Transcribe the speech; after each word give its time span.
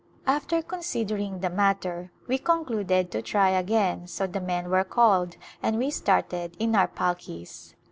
After 0.25 0.63
considering 0.63 1.41
the 1.41 1.49
matter 1.51 2.11
we 2.27 2.39
concluded 2.39 3.11
to 3.11 3.21
try 3.21 3.49
again 3.51 4.07
so 4.07 4.25
the 4.25 4.41
men 4.41 4.71
were 4.71 4.83
called 4.83 5.37
and 5.61 5.77
we 5.77 5.91
started 5.91 6.55
in 6.57 6.75
our 6.75 6.87
palkis. 6.87 7.75